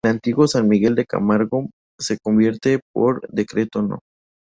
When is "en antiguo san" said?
0.03-0.67